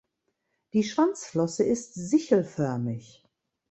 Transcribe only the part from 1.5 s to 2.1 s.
ist